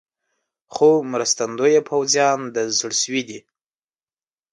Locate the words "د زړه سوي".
2.55-3.21